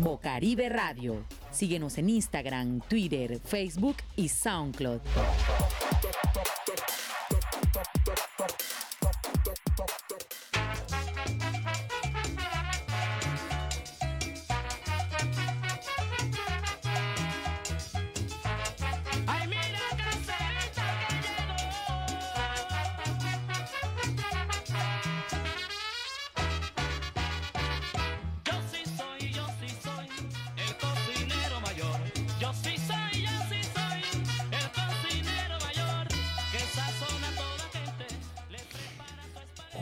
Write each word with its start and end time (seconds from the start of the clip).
Bocaribe 0.00 0.68
Radio. 0.68 1.24
Síguenos 1.50 1.98
en 1.98 2.10
Instagram, 2.10 2.80
Twitter, 2.88 3.40
Facebook 3.44 3.96
y 4.16 4.28
SoundCloud. 4.28 5.00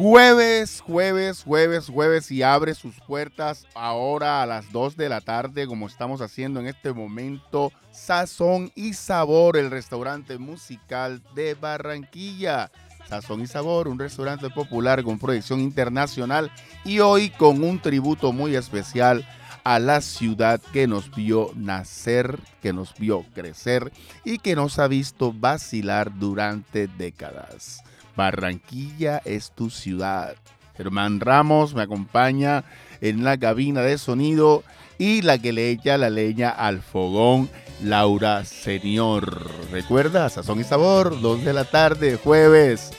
Jueves, 0.08 0.82
jueves, 0.86 1.42
jueves, 1.42 1.88
jueves 1.88 2.30
y 2.30 2.44
abre 2.44 2.76
sus 2.76 2.94
puertas 3.00 3.66
ahora 3.74 4.40
a 4.40 4.46
las 4.46 4.70
2 4.70 4.96
de 4.96 5.08
la 5.08 5.20
tarde 5.20 5.66
como 5.66 5.88
estamos 5.88 6.20
haciendo 6.20 6.60
en 6.60 6.68
este 6.68 6.92
momento. 6.92 7.72
Sazón 7.90 8.70
y 8.76 8.92
Sabor, 8.92 9.56
el 9.56 9.68
restaurante 9.68 10.38
musical 10.38 11.24
de 11.34 11.54
Barranquilla. 11.54 12.70
Sazón 13.08 13.40
y 13.40 13.48
Sabor, 13.48 13.88
un 13.88 13.98
restaurante 13.98 14.48
popular 14.48 15.02
con 15.02 15.18
proyección 15.18 15.58
internacional 15.58 16.52
y 16.84 17.00
hoy 17.00 17.30
con 17.30 17.64
un 17.64 17.80
tributo 17.82 18.32
muy 18.32 18.54
especial 18.54 19.26
a 19.64 19.80
la 19.80 20.00
ciudad 20.02 20.60
que 20.72 20.86
nos 20.86 21.12
vio 21.16 21.50
nacer, 21.56 22.38
que 22.62 22.72
nos 22.72 22.94
vio 22.94 23.24
crecer 23.34 23.90
y 24.24 24.38
que 24.38 24.54
nos 24.54 24.78
ha 24.78 24.86
visto 24.86 25.32
vacilar 25.32 26.16
durante 26.16 26.86
décadas. 26.86 27.82
Barranquilla 28.16 29.20
es 29.24 29.52
tu 29.52 29.70
ciudad. 29.70 30.34
Germán 30.76 31.20
Ramos 31.20 31.74
me 31.74 31.82
acompaña 31.82 32.64
en 33.00 33.24
la 33.24 33.38
cabina 33.38 33.82
de 33.82 33.98
sonido 33.98 34.64
y 34.98 35.22
la 35.22 35.38
que 35.38 35.52
le 35.52 35.70
echa 35.70 35.98
la 35.98 36.10
leña 36.10 36.50
al 36.50 36.80
fogón, 36.80 37.50
Laura 37.82 38.44
Señor. 38.44 39.50
Recuerda, 39.70 40.28
Sazón 40.28 40.60
y 40.60 40.64
Sabor, 40.64 41.20
2 41.20 41.44
de 41.44 41.52
la 41.52 41.64
tarde, 41.64 42.16
jueves. 42.16 42.92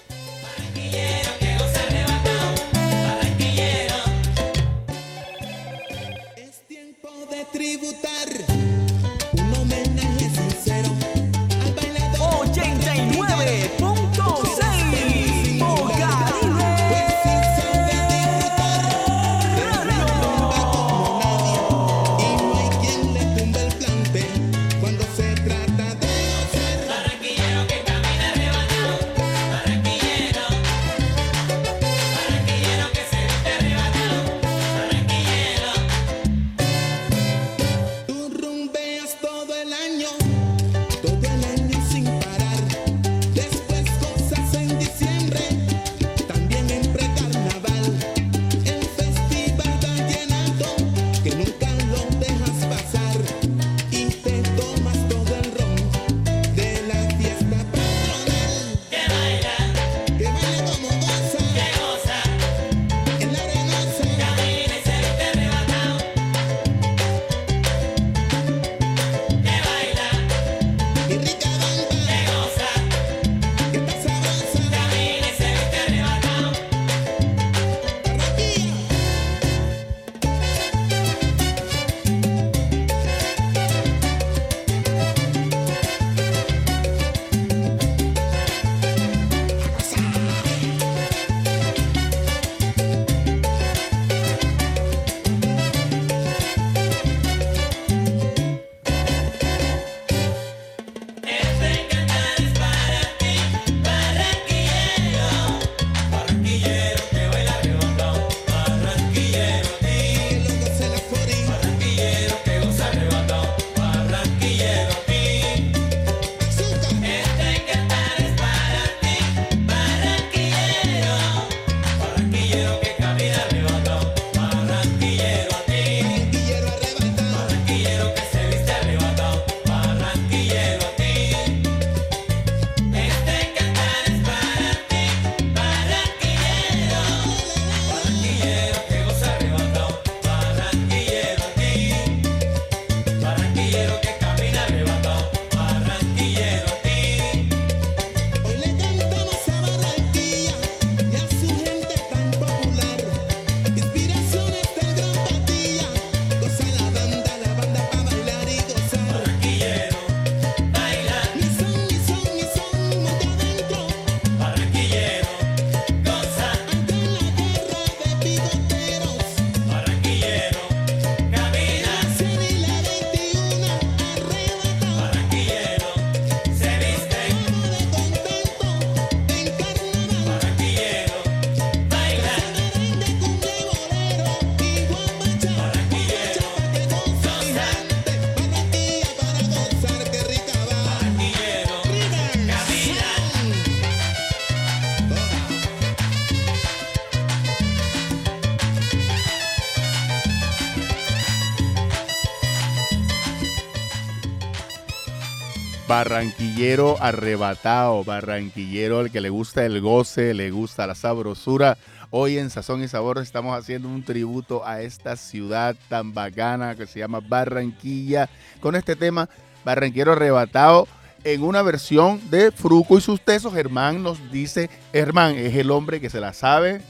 Barranquillero 206.17 206.97
arrebatado, 206.99 208.03
barranquillero 208.03 209.01
al 209.01 209.11
que 209.11 209.21
le 209.21 209.29
gusta 209.29 209.63
el 209.63 209.81
goce, 209.81 210.33
le 210.33 210.49
gusta 210.49 210.87
la 210.87 210.95
sabrosura. 210.95 211.77
Hoy 212.09 212.39
en 212.39 212.49
Sazón 212.49 212.81
y 212.81 212.87
Sabor 212.87 213.19
estamos 213.19 213.55
haciendo 213.55 213.87
un 213.87 214.01
tributo 214.01 214.65
a 214.65 214.81
esta 214.81 215.15
ciudad 215.15 215.75
tan 215.89 216.15
bacana 216.15 216.75
que 216.75 216.87
se 216.87 216.97
llama 216.97 217.19
Barranquilla 217.19 218.29
con 218.61 218.75
este 218.75 218.95
tema 218.95 219.29
Barranquero 219.63 220.13
arrebatado 220.13 220.87
en 221.23 221.43
una 221.43 221.61
versión 221.61 222.19
de 222.31 222.51
Fruco 222.51 222.97
y 222.97 223.01
sus 223.01 223.21
tesos. 223.21 223.53
Germán 223.53 224.01
nos 224.01 224.31
dice, 224.31 224.71
Germán 224.93 225.35
es 225.35 225.55
el 225.55 225.69
hombre 225.69 226.01
que 226.01 226.09
se 226.09 226.19
la 226.19 226.33
sabe. 226.33 226.81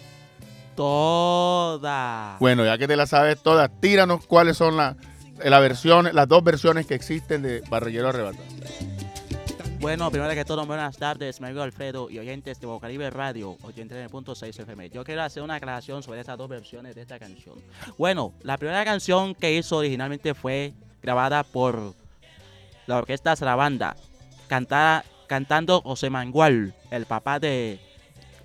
Toda. 0.73 2.37
Bueno, 2.39 2.63
ya 2.63 2.77
que 2.77 2.87
te 2.87 2.95
la 2.95 3.07
sabes 3.07 3.43
todas, 3.43 3.69
tíranos 3.81 4.25
cuáles 4.25 4.55
son 4.55 4.77
las 4.77 4.95
la 5.43 5.59
las 6.13 6.27
dos 6.27 6.43
versiones 6.43 6.85
que 6.87 6.95
existen 6.95 7.41
de 7.41 7.61
Barranquero 7.69 8.07
arrebatado. 8.07 8.56
Bueno, 9.79 10.09
primero 10.09 10.33
que 10.33 10.43
todo, 10.43 10.65
buenas 10.65 10.97
tardes, 10.97 11.39
mi 11.39 11.47
amigo 11.47 11.61
Alfredo 11.61 12.09
y 12.09 12.17
oyentes 12.17 12.59
de 12.59 12.65
Bocaribe 12.65 13.11
Radio 13.11 13.57
89.6 13.59 14.59
FM. 14.59 14.89
Yo 14.89 15.03
quiero 15.03 15.21
hacer 15.21 15.43
una 15.43 15.55
aclaración 15.55 16.01
sobre 16.01 16.19
estas 16.19 16.35
dos 16.35 16.49
versiones 16.49 16.95
de 16.95 17.01
esta 17.01 17.19
canción. 17.19 17.55
Bueno, 17.95 18.33
la 18.41 18.57
primera 18.57 18.83
canción 18.83 19.35
que 19.35 19.53
hizo 19.53 19.77
originalmente 19.77 20.33
fue 20.33 20.73
grabada 21.03 21.43
por 21.43 21.93
la 22.87 22.97
orquesta 22.97 23.35
Sarabanda, 23.35 23.95
cantada, 24.47 25.05
cantando 25.27 25.81
José 25.81 26.09
Mangual, 26.09 26.73
el 26.89 27.05
papá 27.05 27.39
de 27.39 27.79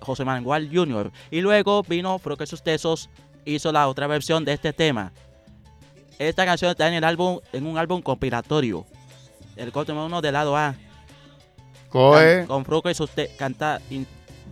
José 0.01 0.25
Mangual 0.25 0.69
Jr. 0.71 1.11
Y 1.31 1.41
luego 1.41 1.81
vino 1.81 2.19
Froque 2.19 2.45
Sus 2.45 2.61
Tesos, 2.61 3.09
hizo 3.43 3.71
la 3.71 3.87
otra 3.87 4.05
versión 4.05 4.45
de 4.45 4.53
este 4.53 4.71
tema. 4.71 5.11
Esta 6.19 6.45
canción 6.45 6.69
está 6.69 6.87
en 6.87 6.93
el 6.93 7.03
álbum, 7.03 7.39
en 7.51 7.65
un 7.65 7.79
álbum 7.79 8.03
compilatorio. 8.03 8.85
El 9.55 9.71
corte 9.71 9.91
número 9.91 10.05
uno 10.05 10.21
del 10.21 10.33
lado 10.33 10.55
A. 10.55 10.75
Coe, 11.93 12.39
Can- 12.39 12.47
con 12.47 12.65
Fruco 12.65 12.89
y 12.89 12.93
sus 12.95 13.09
te- 13.11 13.29
canta, 13.37 13.79
in- 13.89 14.05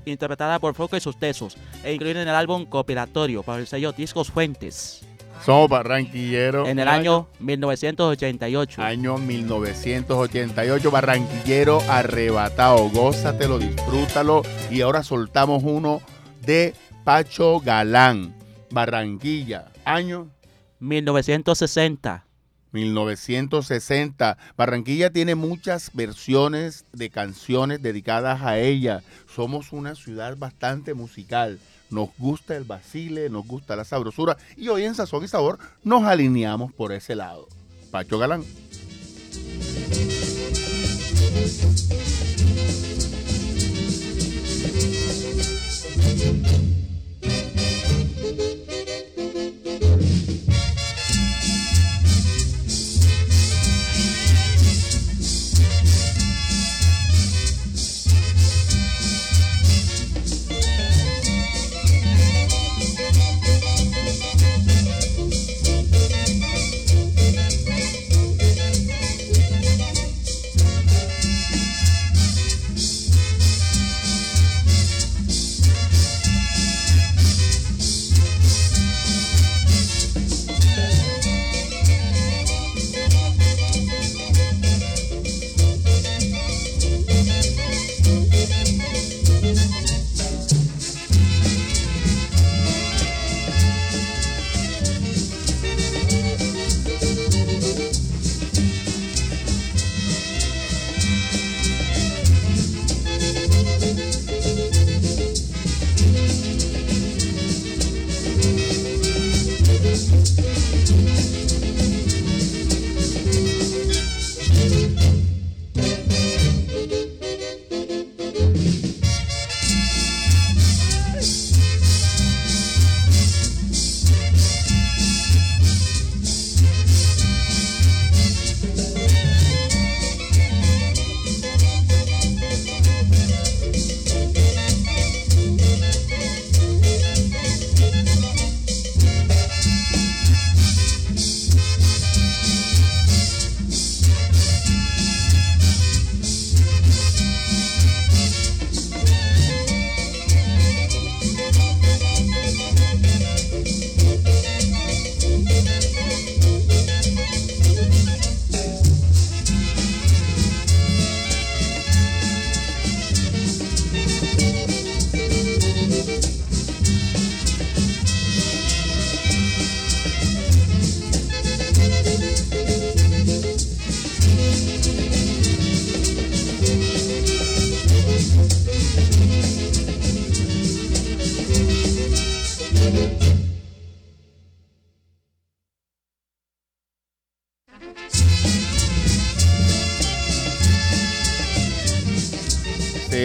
interpretada 0.05 0.59
por 0.59 0.73
Fruco 0.75 0.95
y 0.95 1.01
sus 1.01 1.17
tesos 1.17 1.57
e 1.83 1.93
incluida 1.93 2.21
en 2.21 2.27
el 2.29 2.35
álbum 2.35 2.65
compilatorio 2.65 3.43
por 3.43 3.59
el 3.59 3.67
sello 3.67 3.91
Discos 3.91 4.31
Fuentes 4.31 5.01
somos 5.43 5.69
barranquilleros. 5.69 6.69
en 6.69 6.77
el 6.77 6.87
año 6.87 7.27
1988. 7.39 8.79
Año 8.83 9.17
1988, 9.17 10.91
Barranquillero 10.91 11.81
arrebatado. 11.89 12.89
Gózatelo, 12.89 13.57
disfrútalo. 13.57 14.43
Y 14.69 14.81
ahora 14.81 15.01
soltamos 15.01 15.63
uno 15.63 15.99
de 16.45 16.75
Pacho 17.03 17.59
Galán, 17.59 18.35
Barranquilla. 18.69 19.71
Año 19.83 20.27
1960. 20.79 22.25
1960. 22.71 24.37
Barranquilla 24.57 25.09
tiene 25.11 25.35
muchas 25.35 25.91
versiones 25.93 26.85
de 26.93 27.09
canciones 27.09 27.81
dedicadas 27.81 28.41
a 28.41 28.59
ella. 28.59 29.03
Somos 29.33 29.71
una 29.71 29.95
ciudad 29.95 30.37
bastante 30.37 30.93
musical. 30.93 31.59
Nos 31.89 32.09
gusta 32.17 32.55
el 32.55 32.63
basile, 32.63 33.29
nos 33.29 33.45
gusta 33.45 33.75
la 33.75 33.83
sabrosura. 33.83 34.37
Y 34.55 34.69
hoy 34.69 34.85
en 34.85 34.95
Sazón 34.95 35.23
y 35.23 35.27
Sabor 35.27 35.59
nos 35.83 36.03
alineamos 36.03 36.71
por 36.71 36.93
ese 36.93 37.15
lado. 37.15 37.47
Pacho 37.91 38.17
Galán. 38.17 38.43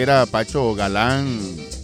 Era 0.07 0.25
Pacho 0.25 0.73
Galán, 0.73 1.37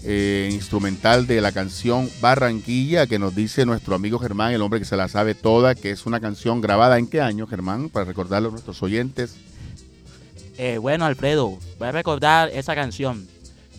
eh, 0.06 0.50
instrumental 0.50 1.28
de 1.28 1.42
la 1.42 1.52
canción 1.52 2.10
Barranquilla, 2.22 3.06
que 3.06 3.20
nos 3.20 3.36
dice 3.36 3.66
nuestro 3.66 3.96
amigo 3.96 4.18
Germán, 4.18 4.54
el 4.54 4.62
hombre 4.62 4.80
que 4.80 4.86
se 4.86 4.96
la 4.96 5.10
sabe 5.10 5.36
toda, 5.36 5.76
que 5.76 5.92
es 5.92 6.06
una 6.06 6.22
canción 6.22 6.62
grabada 6.62 6.98
en 7.00 7.08
qué 7.08 7.20
año, 7.20 7.48
Germán, 7.48 7.90
para 7.90 8.06
recordarle 8.06 8.48
a 8.48 8.52
nuestros 8.52 8.82
oyentes. 8.82 9.36
Eh, 10.58 10.78
bueno, 10.78 11.04
Alfredo, 11.04 11.60
voy 11.78 11.88
a 11.90 11.92
recordar 11.92 12.50
esa 12.54 12.76
canción. 12.76 13.28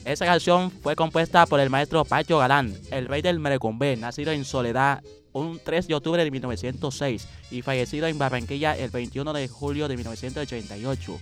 Esa 0.04 0.26
canción 0.26 0.70
fue 0.70 0.94
compuesta 0.94 1.46
por 1.46 1.58
el 1.58 1.70
maestro 1.70 2.04
Pacho 2.04 2.36
Galán, 2.36 2.74
el 2.90 3.06
rey 3.06 3.22
del 3.22 3.40
merecumbé, 3.40 3.96
nacido 3.96 4.30
en 4.30 4.44
Soledad 4.44 5.02
un 5.32 5.58
3 5.64 5.88
de 5.88 5.94
octubre 5.94 6.22
de 6.22 6.30
1906 6.30 7.26
y 7.50 7.62
fallecido 7.62 8.06
en 8.08 8.18
Barranquilla 8.18 8.76
el 8.76 8.90
21 8.90 9.32
de 9.32 9.48
julio 9.48 9.88
de 9.88 9.96
1988. 9.96 11.18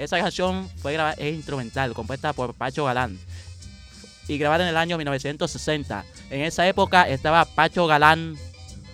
Esa 0.00 0.18
canción 0.18 0.66
fue 0.78 0.94
grabada, 0.94 1.14
es 1.18 1.34
instrumental, 1.34 1.92
compuesta 1.92 2.32
por 2.32 2.54
Pacho 2.54 2.86
Galán 2.86 3.18
y 4.26 4.38
grabada 4.38 4.64
en 4.64 4.70
el 4.70 4.76
año 4.78 4.96
1960. 4.96 6.04
En 6.30 6.40
esa 6.40 6.66
época 6.66 7.06
estaba 7.06 7.44
Pacho 7.44 7.86
Galán, 7.86 8.36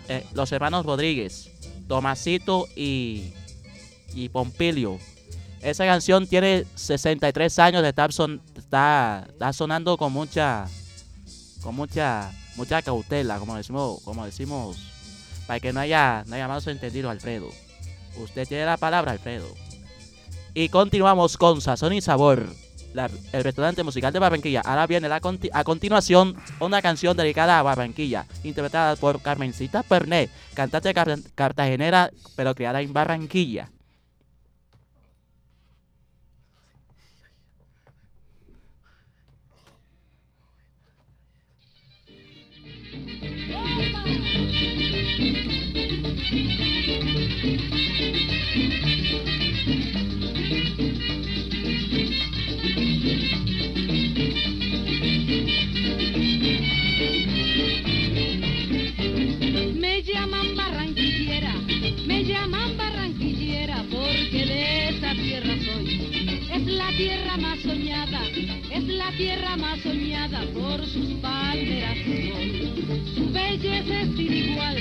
eh, 0.08 0.26
los 0.34 0.50
hermanos 0.50 0.84
Rodríguez, 0.84 1.48
Tomasito 1.86 2.66
y, 2.74 3.32
y 4.14 4.28
Pompilio. 4.30 4.98
Esa 5.62 5.86
canción 5.86 6.26
tiene 6.26 6.64
63 6.74 7.56
años 7.60 7.82
de 7.82 7.90
estar, 7.90 8.12
son- 8.12 8.42
está, 8.56 9.26
está 9.28 9.52
sonando 9.52 9.96
con 9.96 10.12
mucha 10.12 10.66
con 11.62 11.74
mucha 11.76 12.32
mucha 12.56 12.82
cautela, 12.82 13.38
como 13.38 13.56
decimos, 13.56 14.00
como 14.02 14.24
decimos, 14.24 14.76
para 15.46 15.60
que 15.60 15.72
no 15.72 15.78
haya, 15.80 16.24
no 16.26 16.34
haya 16.34 16.48
malos 16.48 16.66
entendidos, 16.66 17.10
Alfredo. 17.12 17.48
Usted 18.16 18.48
tiene 18.48 18.64
la 18.64 18.76
palabra, 18.76 19.12
Alfredo. 19.12 19.46
Y 20.58 20.70
continuamos 20.70 21.36
con 21.36 21.60
Sazón 21.60 21.92
y 21.92 22.00
Sabor, 22.00 22.46
la- 22.94 23.10
el 23.34 23.44
restaurante 23.44 23.82
musical 23.82 24.10
de 24.10 24.18
Barranquilla. 24.18 24.62
Ahora 24.64 24.86
viene 24.86 25.06
la 25.06 25.20
a 25.52 25.64
continuación 25.64 26.34
una 26.60 26.80
canción 26.80 27.14
dedicada 27.14 27.58
a 27.58 27.62
Barranquilla, 27.62 28.24
interpretada 28.42 28.96
por 28.96 29.20
Carmencita 29.20 29.82
Pernet, 29.82 30.30
cantante 30.54 30.94
car- 30.94 31.18
cartagenera, 31.34 32.10
pero 32.36 32.54
criada 32.54 32.80
en 32.80 32.94
Barranquilla. 32.94 33.68
Soñada 69.82 70.42
por 70.54 70.86
sus 70.86 71.14
palmeras. 71.20 71.96
Su 73.14 73.32
belleza 73.32 74.02
es 74.02 74.16
sin 74.16 74.32
igual, 74.32 74.76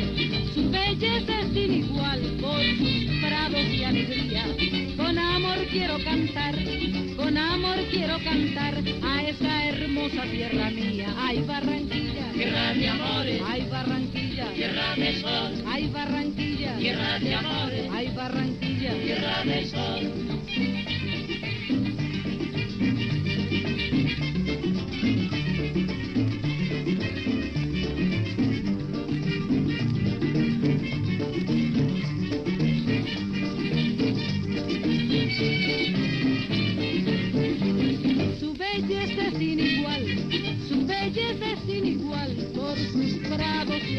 su 0.53 0.69
belleza 0.69 1.41
es 1.41 1.53
sin 1.53 1.73
igual 1.73 2.19
por 2.41 2.61
sus 2.77 3.19
prados 3.21 3.67
y 3.73 3.83
alegría. 3.83 4.45
Con 4.97 5.17
amor 5.17 5.57
quiero 5.71 5.97
cantar, 6.03 6.55
con 7.15 7.37
amor 7.37 7.77
quiero 7.91 8.17
cantar 8.23 8.83
a 9.03 9.23
esa 9.23 9.65
hermosa 9.67 10.23
tierra 10.31 10.69
mía. 10.71 11.13
Ay 11.17 11.41
Barranquilla, 11.47 12.31
tierra 12.33 12.73
de 12.73 12.87
amores. 12.89 13.41
Ay 13.47 13.67
Barranquilla, 13.69 14.47
tierra 14.53 14.95
de 14.95 15.21
sol. 15.21 15.63
Ay 15.67 15.87
Barranquilla, 15.87 16.77
tierra 16.77 17.19
de 17.19 17.35
amores. 17.35 17.89
Ay 17.91 18.11
Barranquilla, 18.15 18.93
tierra 19.03 19.43
de 19.43 19.65
sol. 19.67 21.04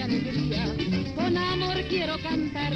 Alegría. 0.06 0.64
Con 1.14 1.36
amor 1.36 1.76
quiero 1.88 2.18
cantar, 2.18 2.72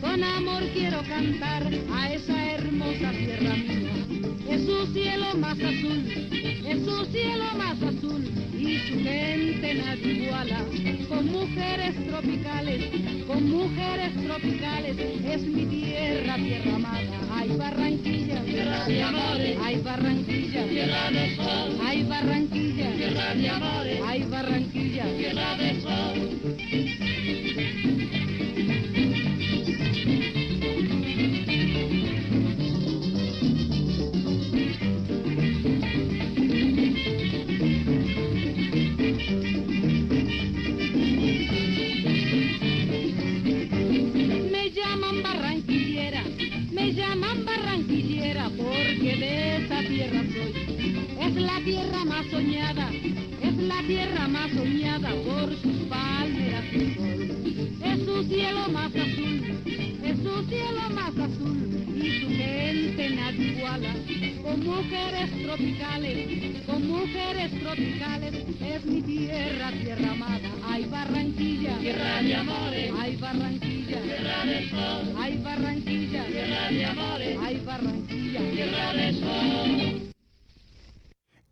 con 0.00 0.24
amor 0.24 0.62
quiero 0.72 1.02
cantar 1.02 1.62
a 1.92 2.12
esa 2.12 2.52
hermosa 2.52 3.10
tierra 3.10 3.54
mía. 3.56 3.92
Es 4.48 4.64
su 4.66 4.86
cielo 4.92 5.26
más 5.36 5.58
azul, 5.58 6.04
es 6.72 6.84
su 6.84 7.04
cielo 7.06 7.44
más 7.56 7.82
azul 7.82 7.99
gente 8.78 9.74
nadie 9.74 10.12
iguala. 10.12 10.64
Con 11.08 11.32
mujeres 11.32 11.94
tropicales, 12.06 12.84
con 13.26 13.50
mujeres 13.50 14.12
tropicales 14.24 14.96
es 14.98 15.42
mi 15.42 15.66
tierra, 15.66 16.36
tierra 16.36 16.74
amada. 16.76 17.20
Ay 17.32 17.50
Barranquilla, 17.56 18.42
tierra 18.42 18.84
de 18.86 19.02
amores. 19.02 19.58
Ay 19.62 19.80
Barranquilla, 19.82 20.64
tierra 20.64 21.10
de 21.10 21.36
sol. 21.36 21.78
Ay 21.84 22.02
Barranquilla, 22.04 22.92
tierra 22.96 23.34
de 23.34 23.48
amores. 23.48 24.00
Ay 24.06 24.22
Barranquilla, 24.30 25.04
tierra 25.16 25.56
de 25.56 25.80
sol. 25.80 27.19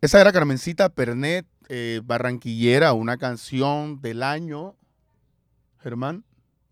Esa 0.09 0.21
era 0.21 0.31
Carmencita 0.31 0.89
Pernet, 0.89 1.45
eh, 1.67 2.01
barranquillera, 2.03 2.93
una 2.93 3.17
canción 3.17 4.01
del 4.01 4.23
año, 4.23 4.73
Germán, 5.83 6.23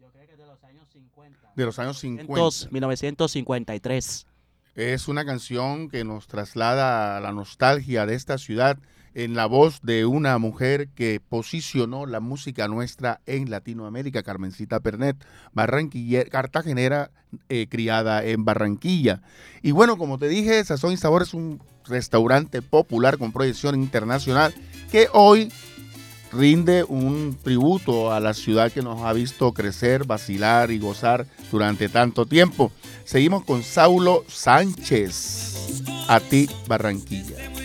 Yo 0.01 0.07
creo 0.11 0.25
que 0.25 0.35
de 0.35 0.47
los 0.47 0.63
años 0.63 0.87
50. 0.91 1.51
de 1.55 1.65
los 1.65 1.77
años 1.77 1.99
50. 1.99 2.69
1953. 2.71 4.25
Es 4.73 5.07
una 5.07 5.23
canción 5.23 5.87
que 5.87 6.03
nos 6.03 6.25
traslada 6.25 7.15
a 7.15 7.19
la 7.19 7.31
nostalgia 7.31 8.07
de 8.07 8.15
esta 8.15 8.39
ciudad 8.39 8.79
en 9.17 9.33
la 9.33 9.47
voz 9.47 9.81
de 9.81 10.05
una 10.05 10.37
mujer 10.37 10.89
que 10.89 11.19
posicionó 11.19 12.05
la 12.05 12.19
música 12.19 12.67
nuestra 12.67 13.19
en 13.25 13.49
Latinoamérica, 13.49 14.21
Carmencita 14.21 14.79
Pernet, 14.79 15.17
barranquillera, 15.53 16.29
cartagenera, 16.29 17.09
eh, 17.49 17.65
criada 17.67 18.23
en 18.23 18.45
Barranquilla. 18.45 19.23
Y 19.63 19.71
bueno, 19.71 19.97
como 19.97 20.19
te 20.19 20.27
dije, 20.27 20.63
Sazón 20.63 20.93
y 20.93 20.97
Sabor 20.97 21.23
es 21.23 21.33
un 21.33 21.59
restaurante 21.87 22.61
popular 22.61 23.17
con 23.17 23.31
proyección 23.31 23.73
internacional 23.81 24.53
que 24.91 25.07
hoy 25.11 25.51
rinde 26.31 26.83
un 26.83 27.39
tributo 27.41 28.13
a 28.13 28.19
la 28.19 28.35
ciudad 28.35 28.71
que 28.71 28.83
nos 28.83 29.01
ha 29.01 29.13
visto 29.13 29.51
crecer, 29.51 30.05
vacilar 30.05 30.69
y 30.69 30.77
gozar 30.77 31.25
durante 31.51 31.89
tanto 31.89 32.27
tiempo. 32.27 32.71
Seguimos 33.03 33.43
con 33.45 33.63
Saulo 33.63 34.25
Sánchez. 34.27 35.81
A 36.07 36.19
ti, 36.19 36.47
Barranquilla. 36.67 37.56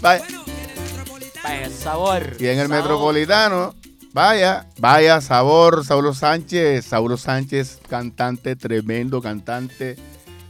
Vaya. 0.00 0.24
Bueno, 0.28 0.44
en 0.46 0.70
el 0.70 0.84
metropolitano. 0.84 1.42
Vaya, 1.44 1.70
sabor. 1.70 2.36
Y 2.38 2.46
en 2.46 2.58
el 2.58 2.68
sabor. 2.68 2.82
Metropolitano, 2.82 3.74
vaya, 4.12 4.66
vaya 4.78 5.20
sabor, 5.20 5.84
Saulo 5.84 6.14
Sánchez. 6.14 6.84
Saulo 6.84 7.16
Sánchez, 7.16 7.80
cantante, 7.88 8.56
tremendo 8.56 9.22
cantante 9.22 9.96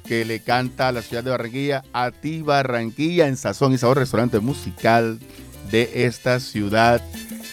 que 0.04 0.24
le 0.24 0.40
canta 0.40 0.88
a 0.88 0.92
la 0.92 1.02
ciudad 1.02 1.24
de 1.24 1.30
Barranquilla, 1.30 1.82
a 1.92 2.10
ti 2.10 2.42
Barranquilla, 2.42 3.26
en 3.26 3.36
Sazón 3.36 3.72
y 3.72 3.78
Sabor, 3.78 3.98
restaurante 3.98 4.38
musical 4.38 5.18
de 5.70 6.06
esta 6.06 6.40
ciudad. 6.40 7.00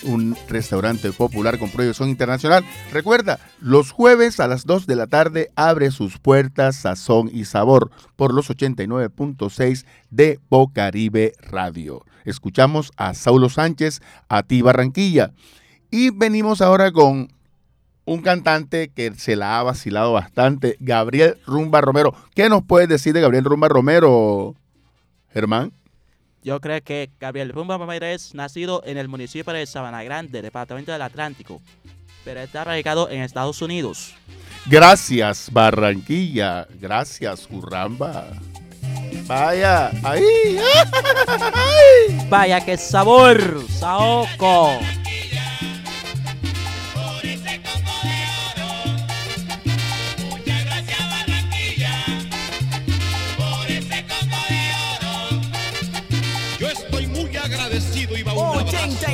Un 0.03 0.35
restaurante 0.49 1.11
popular 1.11 1.59
con 1.59 1.69
proyección 1.69 2.09
internacional. 2.09 2.65
Recuerda, 2.91 3.39
los 3.59 3.91
jueves 3.91 4.39
a 4.39 4.47
las 4.47 4.65
2 4.65 4.87
de 4.87 4.95
la 4.95 5.07
tarde 5.07 5.51
abre 5.55 5.91
sus 5.91 6.17
puertas 6.17 6.77
Sazón 6.77 7.29
y 7.31 7.45
Sabor 7.45 7.91
por 8.15 8.33
los 8.33 8.49
89.6 8.49 9.85
de 10.09 10.39
Bocaribe 10.49 11.33
Radio. 11.41 12.03
Escuchamos 12.25 12.91
a 12.97 13.13
Saulo 13.13 13.49
Sánchez, 13.49 14.01
a 14.29 14.43
ti 14.43 14.61
Barranquilla. 14.61 15.33
Y 15.91 16.09
venimos 16.09 16.61
ahora 16.61 16.91
con 16.91 17.27
un 18.05 18.21
cantante 18.21 18.89
que 18.89 19.13
se 19.13 19.35
la 19.35 19.59
ha 19.59 19.63
vacilado 19.63 20.13
bastante, 20.13 20.77
Gabriel 20.79 21.37
Rumba 21.45 21.81
Romero. 21.81 22.13
¿Qué 22.35 22.49
nos 22.49 22.63
puedes 22.63 22.89
decir 22.89 23.13
de 23.13 23.21
Gabriel 23.21 23.43
Rumba 23.43 23.67
Romero, 23.67 24.55
Germán? 25.29 25.73
Yo 26.43 26.59
creo 26.59 26.81
que 26.81 27.11
Gabriel 27.19 27.49
Rumba 27.49 27.77
Romero 27.77 28.05
es 28.05 28.33
nacido 28.33 28.81
en 28.85 28.97
el 28.97 29.07
municipio 29.07 29.53
de 29.53 29.65
Sabana 29.65 30.03
Grande, 30.03 30.41
departamento 30.41 30.91
del 30.91 31.01
Atlántico, 31.01 31.61
pero 32.25 32.39
está 32.39 32.63
radicado 32.63 33.09
en 33.09 33.21
Estados 33.21 33.61
Unidos. 33.61 34.15
Gracias, 34.65 35.49
Barranquilla. 35.51 36.67
Gracias, 36.79 37.47
Urramba. 37.49 38.27
Vaya, 39.27 39.91
ahí. 40.03 40.57
Vaya 42.29 42.63
que 42.65 42.77
sabor, 42.77 43.65
Saoco. 43.69 44.79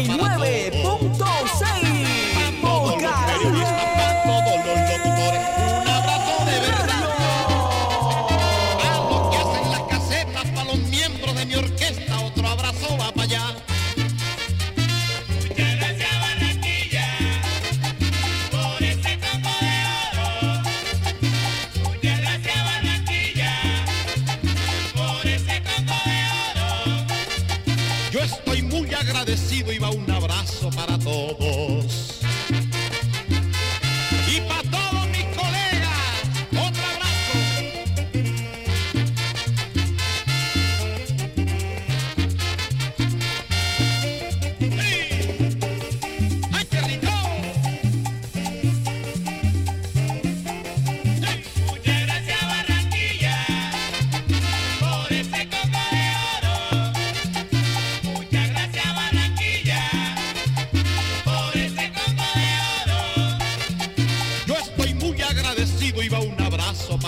99.9 0.05 1.26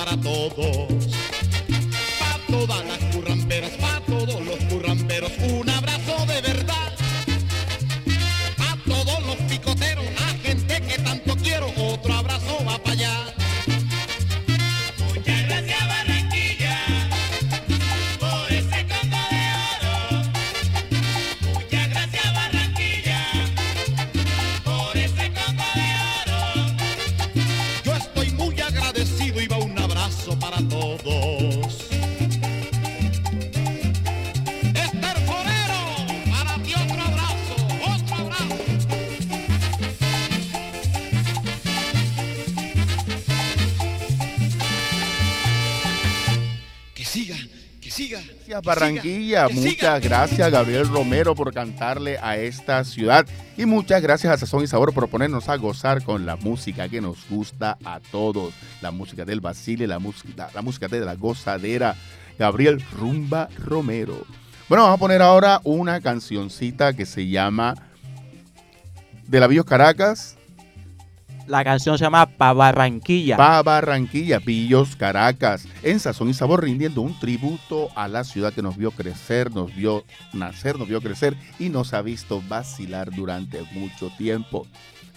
para 0.10 0.22
todos. 0.22 1.08
Para 2.20 2.40
todas 2.48 2.86
las 2.86 3.16
curramberas, 3.16 3.72
para 3.72 4.00
todos 4.02 4.19
Gracias 48.64 48.76
Barranquilla, 48.76 49.48
siga. 49.48 49.62
muchas 49.62 50.04
gracias 50.04 50.52
Gabriel 50.52 50.88
Romero 50.88 51.36
por 51.36 51.54
cantarle 51.54 52.18
a 52.22 52.38
esta 52.38 52.84
ciudad. 52.84 53.26
Y 53.58 53.66
muchas 53.66 54.02
gracias 54.02 54.34
a 54.34 54.38
Sazón 54.38 54.64
y 54.64 54.68
Sabor 54.68 54.94
por 54.94 55.10
ponernos 55.10 55.48
a 55.50 55.56
gozar 55.56 56.04
con 56.04 56.26
la 56.26 56.36
música 56.36 56.90
que 56.90 57.02
nos 57.02 57.28
gusta 57.30 57.78
a 57.86 58.00
todos, 58.00 58.54
la 58.82 58.92
música 58.92 59.26
del 59.26 59.40
Basile, 59.40 59.88
la 59.88 60.00
música, 60.00 60.50
la 60.54 60.62
música 60.62 60.88
de 60.88 61.00
la 61.02 61.16
gozadera, 61.16 61.96
Gabriel 62.38 62.84
Rumba 62.98 63.50
Romero. 63.58 64.26
Bueno, 64.68 64.84
vamos 64.84 64.98
a 64.98 65.00
poner 65.00 65.22
ahora 65.22 65.62
una 65.64 66.02
cancioncita 66.02 66.94
que 66.94 67.06
se 67.06 67.28
llama 67.28 67.76
De 69.28 69.40
la 69.40 69.48
Villos 69.48 69.66
Caracas, 69.66 70.38
La 71.50 71.64
canción 71.64 71.98
se 71.98 72.04
llama 72.04 72.28
Pa 72.28 72.54
Barranquilla. 72.54 73.36
Pa 73.36 73.64
Barranquilla, 73.64 74.38
Villos, 74.38 74.96
Caracas, 74.96 75.68
en 75.82 76.00
Sazón 76.00 76.30
y 76.30 76.36
Sabor, 76.36 76.64
rindiendo 76.64 77.02
un 77.02 77.18
tributo 77.18 77.90
a 77.96 78.08
la 78.08 78.24
ciudad 78.24 78.54
que 78.54 78.62
nos 78.62 78.78
vio 78.78 78.92
crecer, 78.92 79.52
nos 79.52 79.76
vio 79.76 80.04
nacer, 80.32 80.78
nos 80.78 80.88
vio 80.88 81.02
crecer 81.02 81.36
y 81.58 81.70
nos 81.70 81.96
ha 81.96 82.04
visto 82.04 82.44
vacilar 82.48 83.10
durante 83.10 83.64
mucho 83.72 84.12
tiempo. 84.16 84.68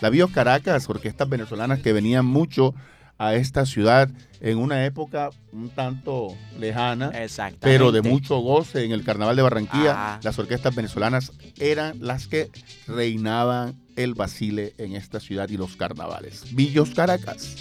La 0.00 0.08
Villos 0.08 0.30
Caracas, 0.30 0.88
orquestas 0.88 1.28
venezolanas 1.28 1.80
que 1.80 1.92
venían 1.92 2.24
mucho 2.24 2.74
a 3.22 3.36
esta 3.36 3.66
ciudad 3.66 4.10
en 4.40 4.58
una 4.58 4.84
época 4.84 5.30
un 5.52 5.70
tanto 5.70 6.36
lejana, 6.58 7.12
pero 7.60 7.92
de 7.92 8.02
mucho 8.02 8.38
goce 8.38 8.84
en 8.84 8.90
el 8.90 9.04
Carnaval 9.04 9.36
de 9.36 9.42
Barranquilla. 9.42 9.92
Ajá. 9.92 10.20
Las 10.24 10.40
orquestas 10.40 10.74
venezolanas 10.74 11.30
eran 11.60 11.98
las 12.00 12.26
que 12.26 12.50
reinaban 12.88 13.80
el 13.94 14.14
basile 14.14 14.74
en 14.76 14.96
esta 14.96 15.20
ciudad 15.20 15.48
y 15.50 15.56
los 15.56 15.76
carnavales. 15.76 16.52
Villos 16.52 16.90
Caracas. 16.90 17.54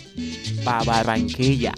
Pa 0.64 0.84
Barranquilla. 0.84 1.74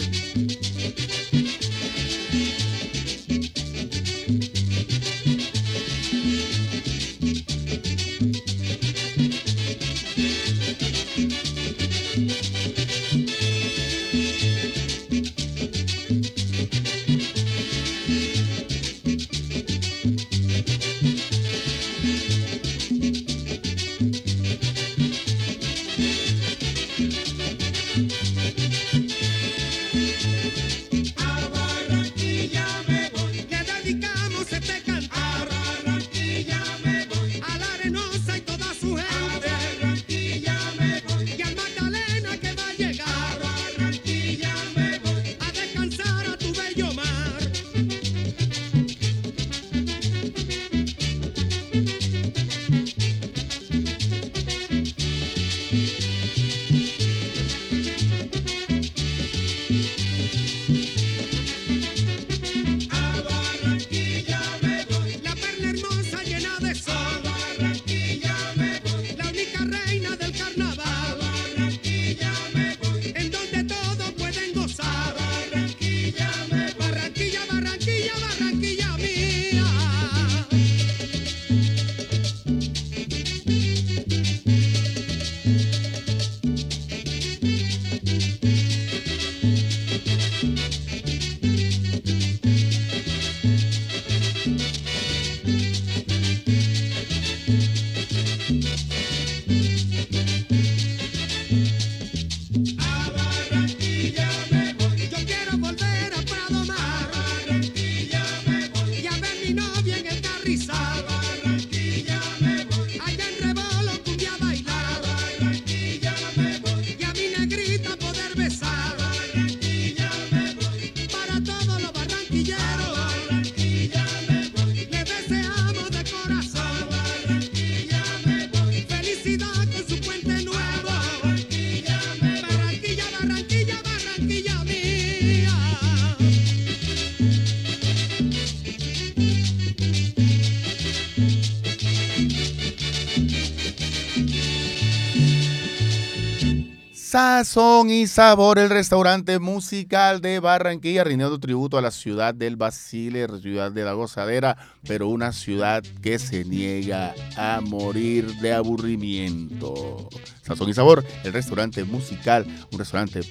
Sazón 147.14 147.92
y 147.92 148.08
sabor, 148.08 148.58
el 148.58 148.72
restaurante 148.72 149.38
musical 149.38 150.20
de 150.20 150.40
Barranquilla, 150.40 151.04
rindiendo 151.04 151.40
tributo 151.40 151.78
a 151.78 151.82
la 151.84 151.92
ciudad 151.92 152.34
del 152.34 152.56
Basile, 152.56 153.28
ciudad 153.40 153.72
de 153.72 153.84
la 153.84 153.94
gozadera, 153.94 154.58
pero 154.88 155.10
una 155.10 155.32
ciudad 155.32 155.84
que 156.02 156.18
se 156.18 156.44
niega 156.44 157.14
a 157.38 157.62
morir 157.62 158.26
de 158.38 158.54
aburrimiento. 158.54 160.10
Sazón 160.42 160.70
y 160.70 160.74
sabor, 160.74 161.06
el 161.24 161.34
restaurante 161.34 161.84
musical, 161.84 162.48
un 162.72 162.80
restaurante 162.80 163.22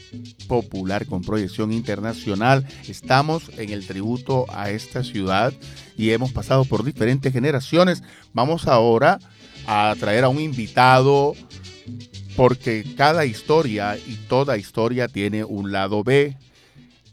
popular 0.47 1.05
con 1.07 1.23
proyección 1.23 1.73
internacional. 1.73 2.65
Estamos 2.87 3.51
en 3.59 3.71
el 3.71 3.85
tributo 3.85 4.47
a 4.51 4.71
esta 4.71 5.03
ciudad 5.03 5.53
y 5.97 6.11
hemos 6.11 6.31
pasado 6.31 6.65
por 6.67 6.85
diferentes 6.85 7.33
generaciones. 7.33 8.05
Vamos 8.33 8.69
ahora 8.69 9.19
a 9.67 9.95
traer 9.99 10.23
a 10.23 10.29
un 10.29 10.41
invitado 10.41 11.35
porque 12.37 12.85
cada 12.97 13.25
historia 13.25 13.97
y 13.97 14.17
toda 14.29 14.57
historia 14.57 15.09
tiene 15.09 15.45
un 15.45 15.73
lado 15.73 16.03
B. 16.03 16.37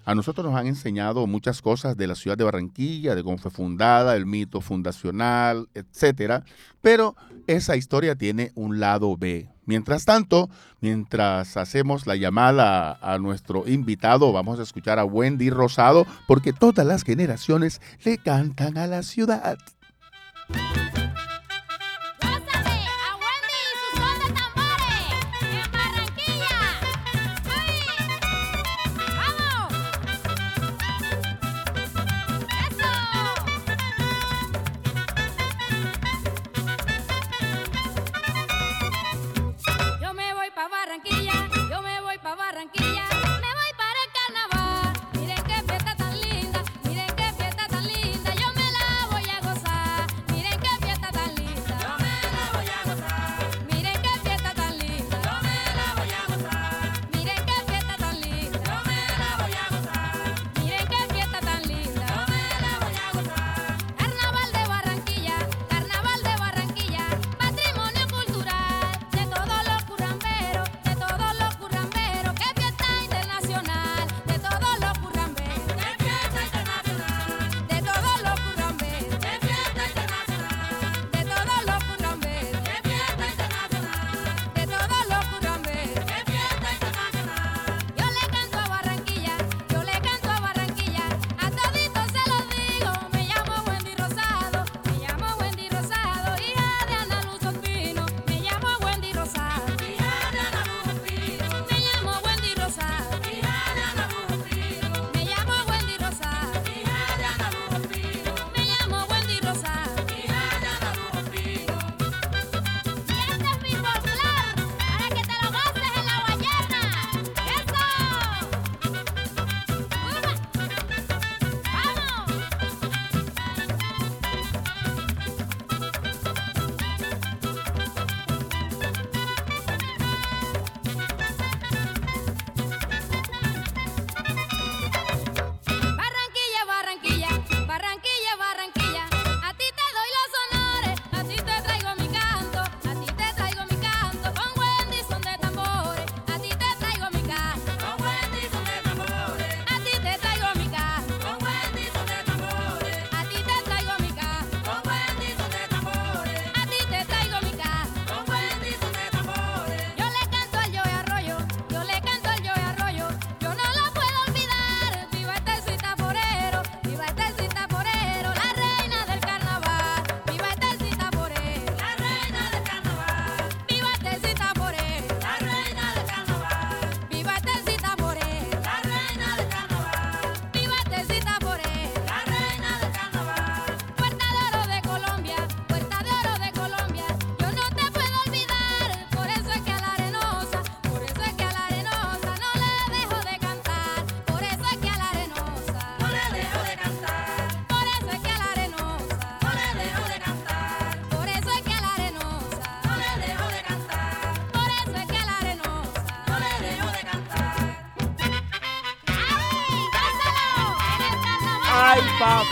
A 0.05 0.15
nosotros 0.15 0.45
nos 0.45 0.59
han 0.59 0.65
enseñado 0.65 1.27
muchas 1.27 1.61
cosas 1.61 1.95
de 1.95 2.07
la 2.07 2.15
ciudad 2.15 2.37
de 2.37 2.43
Barranquilla, 2.43 3.13
de 3.13 3.23
cómo 3.23 3.37
fue 3.37 3.51
fundada, 3.51 4.15
el 4.15 4.25
mito 4.25 4.59
fundacional, 4.61 5.69
etcétera, 5.75 6.43
pero 6.81 7.15
esa 7.45 7.75
historia 7.75 8.15
tiene 8.15 8.51
un 8.55 8.79
lado 8.79 9.15
B. 9.17 9.49
Mientras 9.65 10.05
tanto, 10.05 10.49
mientras 10.81 11.57
hacemos 11.57 12.07
la 12.07 12.15
llamada 12.15 12.97
a 13.01 13.19
nuestro 13.19 13.67
invitado, 13.67 14.31
vamos 14.31 14.59
a 14.59 14.63
escuchar 14.63 14.97
a 14.97 15.05
Wendy 15.05 15.51
Rosado 15.51 16.07
porque 16.27 16.53
todas 16.53 16.87
las 16.87 17.03
generaciones 17.03 17.79
le 18.03 18.17
cantan 18.17 18.79
a 18.79 18.87
la 18.87 19.03
ciudad. 19.03 19.59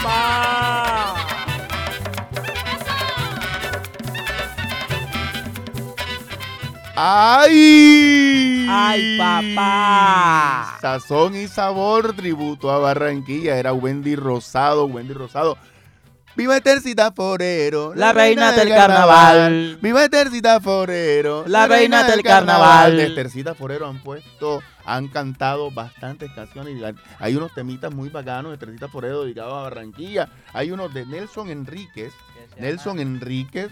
Papá! 0.04 1.16
¡Ay! 6.96 8.66
¡Ay, 8.70 9.18
papá! 9.20 10.78
Sazón 10.82 11.36
y 11.36 11.48
sabor, 11.48 12.14
tributo 12.14 12.72
a 12.72 12.80
Barranquilla. 12.80 13.58
Era 13.58 13.74
Wendy 13.74 14.16
Rosado, 14.16 14.86
Wendy 14.86 15.14
Rosado. 15.14 15.58
Viva 16.48 16.62
Tercita 16.62 17.12
Forero, 17.12 17.94
La 17.94 18.14
reina 18.14 18.54
del 18.54 18.70
carnaval. 18.70 19.78
Viva 19.82 20.08
Tercita 20.08 20.62
Forero, 20.62 21.44
La 21.46 21.68
reina 21.68 22.04
del 22.04 22.24
carnaval. 22.24 22.96
De 22.96 23.10
Tercita 23.10 23.54
Forero 23.54 23.86
han 23.86 24.02
puesto, 24.02 24.64
han 24.86 25.10
cantado 25.10 25.72
bastantes 25.72 26.32
canciones. 26.32 26.82
Hay 27.20 27.36
unos 27.36 27.54
temitas 27.54 27.94
muy 27.94 28.08
bacanos 28.08 28.54
de 28.54 28.58
Tercita 28.58 28.88
Forero 28.88 29.24
dedicados 29.24 29.56
a 29.56 29.64
Barranquilla. 29.64 30.30
Hay 30.54 30.72
unos 30.72 30.94
de 30.94 31.06
Nelson 31.06 31.50
Enríquez. 31.50 32.14
Nelson 32.58 33.02
Enríquez, 33.02 33.70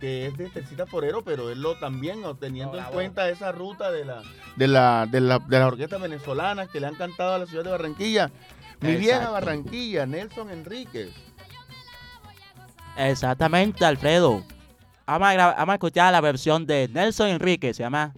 que 0.00 0.26
es 0.26 0.36
de 0.36 0.48
Tercita 0.48 0.86
Forero, 0.86 1.22
pero 1.22 1.48
él 1.48 1.62
lo 1.62 1.78
también, 1.78 2.22
teniendo 2.40 2.76
en 2.76 2.84
cuenta 2.86 3.28
esa 3.28 3.52
ruta 3.52 3.92
de 3.92 4.04
la, 4.04 4.20
de 4.56 4.66
la, 4.66 5.06
de 5.08 5.20
la, 5.20 5.38
de 5.38 5.58
las 5.60 5.68
orquestas 5.68 6.00
venezolanas 6.00 6.68
que 6.70 6.80
le 6.80 6.88
han 6.88 6.96
cantado 6.96 7.34
a 7.34 7.38
la 7.38 7.46
ciudad 7.46 7.62
de 7.62 7.70
Barranquilla. 7.70 8.32
Mi 8.80 8.96
vieja 8.96 9.18
Exacto. 9.18 9.32
Barranquilla, 9.34 10.06
Nelson 10.06 10.50
Enríquez. 10.50 11.10
Exactamente, 12.96 13.84
Alfredo. 13.84 14.44
Vamos 15.06 15.28
a, 15.28 15.74
escuchar 15.74 16.12
la 16.12 16.20
versión 16.20 16.66
de 16.66 16.88
Nelson 16.92 17.28
Enrique, 17.28 17.74
se 17.74 17.82
llama 17.82 18.14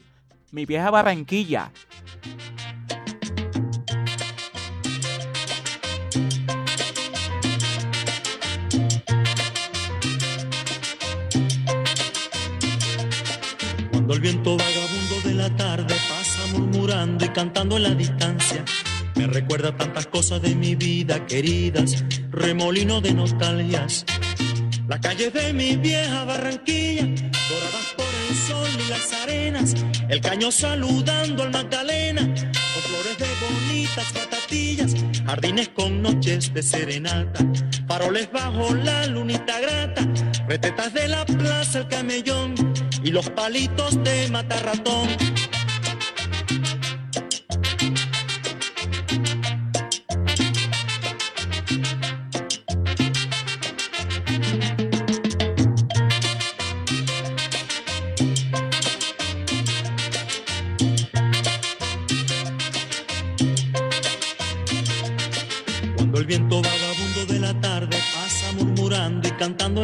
Mi 0.52 0.66
vieja 0.66 0.90
Barranquilla. 0.90 1.72
Cuando 13.90 14.14
el 14.14 14.20
viento 14.20 14.56
vagabundo 14.56 15.20
de 15.24 15.34
la 15.34 15.56
tarde 15.56 15.94
pasa 16.08 16.46
murmurando 16.52 17.24
y 17.24 17.28
cantando 17.30 17.76
en 17.78 17.82
la 17.84 17.94
distancia, 17.94 18.64
me 19.16 19.26
recuerda 19.26 19.74
tantas 19.76 20.06
cosas 20.06 20.42
de 20.42 20.54
mi 20.54 20.74
vida 20.74 21.26
queridas, 21.26 22.04
remolino 22.30 23.00
de 23.00 23.14
nostalgias. 23.14 24.04
Las 24.86 25.00
calles 25.00 25.32
de 25.32 25.52
mi 25.54 25.76
vieja 25.76 26.24
Barranquilla, 26.24 27.04
doradas 27.04 27.94
por 27.96 28.06
el 28.28 28.36
sol 28.36 28.68
y 28.84 28.90
las 28.90 29.12
arenas, 29.22 29.74
el 30.10 30.20
caño 30.20 30.52
saludando 30.52 31.42
al 31.42 31.50
Magdalena, 31.50 32.22
con 32.22 32.82
flores 32.82 33.18
de 33.18 33.26
bonitas 33.46 34.12
patatillas, 34.12 34.94
jardines 35.24 35.70
con 35.70 36.02
noches 36.02 36.52
de 36.52 36.62
serenata, 36.62 37.46
faroles 37.88 38.30
bajo 38.30 38.74
la 38.74 39.06
lunita 39.06 39.58
grata, 39.58 40.06
retetas 40.46 40.92
de 40.92 41.08
la 41.08 41.24
plaza 41.24 41.78
el 41.78 41.88
camellón 41.88 42.54
y 43.02 43.10
los 43.10 43.30
palitos 43.30 44.02
de 44.04 44.28
matarratón. 44.28 45.08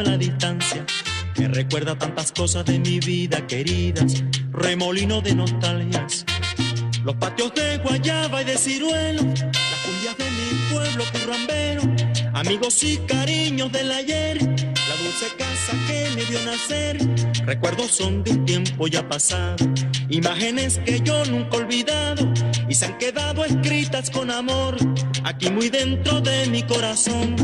La 0.02 0.16
distancia, 0.16 0.84
me 1.38 1.48
recuerda 1.48 1.96
tantas 1.96 2.32
cosas 2.32 2.64
de 2.64 2.78
mi 2.78 3.00
vida 3.00 3.46
queridas, 3.46 4.22
remolino 4.52 5.20
de 5.20 5.34
nostalgias. 5.34 6.24
Los 7.04 7.16
patios 7.16 7.52
de 7.54 7.78
guayaba 7.78 8.42
y 8.42 8.44
de 8.44 8.56
ciruelo, 8.58 9.22
las 9.22 9.80
cumbias 9.84 10.16
de 10.18 10.24
mi 10.24 10.72
pueblo 10.72 11.04
currambero, 11.12 11.82
amigos 12.34 12.82
y 12.82 12.98
cariños 12.98 13.72
del 13.72 13.90
ayer, 13.90 14.38
la 14.42 14.96
dulce 15.02 15.26
casa 15.38 15.72
que 15.86 16.10
me 16.14 16.24
vio 16.24 16.38
nacer. 16.44 16.98
Recuerdos 17.44 17.90
son 17.90 18.22
de 18.22 18.32
un 18.32 18.44
tiempo 18.44 18.86
ya 18.86 19.08
pasado, 19.08 19.64
imágenes 20.08 20.78
que 20.84 21.00
yo 21.00 21.24
nunca 21.26 21.56
he 21.56 21.60
olvidado 21.60 22.32
y 22.68 22.74
se 22.74 22.86
han 22.86 22.98
quedado 22.98 23.44
escritas 23.44 24.10
con 24.10 24.30
amor 24.30 24.76
aquí 25.24 25.50
muy 25.50 25.68
dentro 25.68 26.20
de 26.20 26.46
mi 26.46 26.62
corazón. 26.62 27.34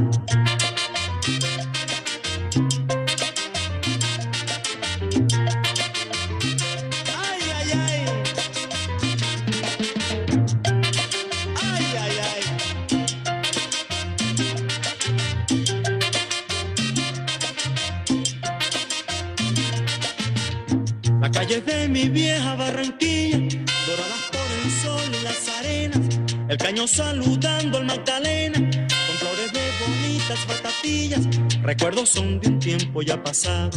Saludando 26.87 27.79
al 27.79 27.87
Magdalena, 27.87 28.59
con 28.59 29.17
flores 29.17 29.53
de 29.53 29.61
bonitas 29.85 30.47
batatillas, 30.47 31.27
recuerdos 31.63 32.11
son 32.11 32.41
de 32.41 32.49
un 32.49 32.59
tiempo 32.59 33.03
ya 33.03 33.23
pasado, 33.23 33.71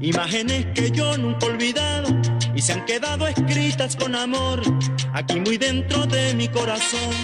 imágenes 0.00 0.66
que 0.74 0.90
yo 0.90 1.16
nunca 1.16 1.46
he 1.46 1.50
olvidado 1.50 2.08
y 2.54 2.60
se 2.60 2.72
han 2.72 2.84
quedado 2.84 3.26
escritas 3.26 3.96
con 3.96 4.14
amor, 4.14 4.60
aquí 5.14 5.40
muy 5.40 5.56
dentro 5.56 6.06
de 6.06 6.34
mi 6.34 6.48
corazón. 6.48 7.14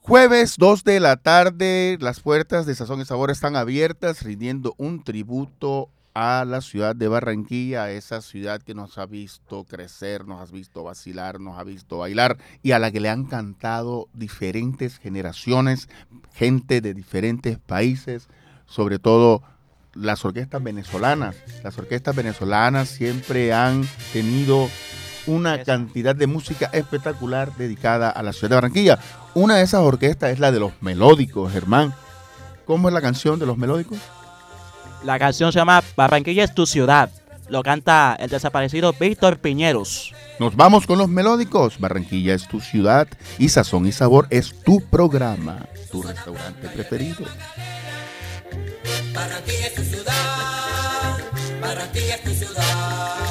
Jueves 0.00 0.56
2 0.58 0.82
de 0.82 1.00
la 1.00 1.16
tarde, 1.16 1.96
las 2.00 2.20
puertas 2.20 2.66
de 2.66 2.74
Sazón 2.74 3.00
y 3.00 3.04
Sabor 3.04 3.30
están 3.30 3.54
abiertas, 3.54 4.22
rindiendo 4.22 4.74
un 4.76 5.04
tributo 5.04 5.90
a 6.14 6.44
la 6.46 6.60
ciudad 6.60 6.94
de 6.94 7.08
Barranquilla, 7.08 7.84
a 7.84 7.90
esa 7.90 8.20
ciudad 8.20 8.60
que 8.60 8.74
nos 8.74 8.98
ha 8.98 9.06
visto 9.06 9.64
crecer, 9.64 10.26
nos 10.26 10.40
ha 10.40 10.52
visto 10.52 10.82
vacilar, 10.82 11.40
nos 11.40 11.58
ha 11.58 11.64
visto 11.64 11.98
bailar 11.98 12.36
y 12.62 12.72
a 12.72 12.78
la 12.78 12.90
que 12.90 13.00
le 13.00 13.08
han 13.08 13.24
cantado 13.24 14.08
diferentes 14.12 14.98
generaciones, 14.98 15.88
gente 16.34 16.80
de 16.80 16.94
diferentes 16.94 17.58
países, 17.58 18.28
sobre 18.66 18.98
todo 18.98 19.42
las 19.94 20.24
orquestas 20.24 20.62
venezolanas. 20.62 21.36
Las 21.62 21.78
orquestas 21.78 22.14
venezolanas 22.14 22.88
siempre 22.88 23.52
han 23.52 23.86
tenido 24.12 24.68
una 25.26 25.62
cantidad 25.62 26.16
de 26.16 26.26
música 26.26 26.68
espectacular 26.72 27.54
dedicada 27.56 28.10
a 28.10 28.22
la 28.22 28.32
ciudad 28.32 28.50
de 28.50 28.54
Barranquilla. 28.56 28.98
Una 29.34 29.56
de 29.56 29.62
esas 29.62 29.80
orquestas 29.80 30.30
es 30.30 30.40
la 30.40 30.50
de 30.50 30.60
los 30.60 30.72
melódicos, 30.80 31.52
Germán. 31.52 31.94
¿Cómo 32.66 32.88
es 32.88 32.94
la 32.94 33.00
canción 33.00 33.38
de 33.38 33.46
los 33.46 33.56
melódicos? 33.56 33.98
La 35.04 35.18
canción 35.18 35.52
se 35.52 35.58
llama 35.58 35.82
Barranquilla 35.96 36.44
es 36.44 36.54
tu 36.54 36.64
ciudad. 36.64 37.10
Lo 37.48 37.62
canta 37.62 38.16
el 38.20 38.30
desaparecido 38.30 38.94
Víctor 38.98 39.38
Piñeros. 39.38 40.14
Nos 40.38 40.54
vamos 40.54 40.86
con 40.86 40.98
los 40.98 41.08
melódicos. 41.08 41.78
Barranquilla 41.78 42.34
es 42.34 42.46
tu 42.48 42.60
ciudad 42.60 43.08
y 43.38 43.48
Sazón 43.48 43.86
y 43.86 43.92
Sabor 43.92 44.26
es 44.30 44.54
tu 44.62 44.80
programa, 44.80 45.66
tu 45.90 46.02
restaurante 46.02 46.68
preferido. 46.68 47.24
Barranquilla 49.12 49.66
es 49.66 49.74
tu 49.74 49.82
ciudad, 49.82 51.18
Barranquilla 51.60 52.14
es 52.14 52.22
tu 52.22 52.30
ciudad, 52.30 53.21